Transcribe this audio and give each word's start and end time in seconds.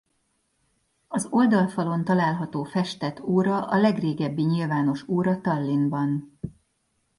Az 1.07 1.27
oldalfalon 1.31 2.03
található 2.03 2.63
festett 2.63 3.19
óra 3.19 3.67
a 3.67 3.77
legrégebbi 3.77 4.43
nyilvános 4.43 5.07
óra 5.07 5.41
Tallinnban. 5.41 6.39